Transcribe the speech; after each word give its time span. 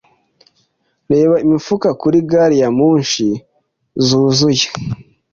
Reba 1.11 1.35
imifuka 1.45 1.87
kuri 2.01 2.17
gari 2.29 2.55
ya 2.61 2.69
moshi 2.77 3.27
zuzuye. 4.05 4.67